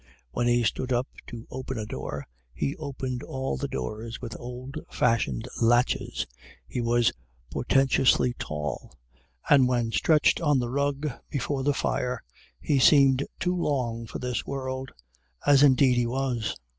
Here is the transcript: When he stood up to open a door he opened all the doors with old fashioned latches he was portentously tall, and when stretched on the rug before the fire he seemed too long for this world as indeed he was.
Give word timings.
When 0.31 0.47
he 0.47 0.63
stood 0.63 0.91
up 0.91 1.05
to 1.27 1.45
open 1.51 1.77
a 1.77 1.85
door 1.85 2.25
he 2.55 2.75
opened 2.77 3.21
all 3.21 3.55
the 3.55 3.67
doors 3.67 4.19
with 4.19 4.35
old 4.39 4.79
fashioned 4.89 5.47
latches 5.61 6.25
he 6.67 6.81
was 6.81 7.11
portentously 7.51 8.33
tall, 8.39 8.95
and 9.47 9.67
when 9.67 9.91
stretched 9.91 10.41
on 10.41 10.57
the 10.57 10.69
rug 10.71 11.07
before 11.29 11.61
the 11.61 11.75
fire 11.75 12.23
he 12.59 12.79
seemed 12.79 13.27
too 13.39 13.55
long 13.55 14.07
for 14.07 14.17
this 14.17 14.43
world 14.43 14.91
as 15.45 15.61
indeed 15.61 15.97
he 15.97 16.07
was. 16.07 16.55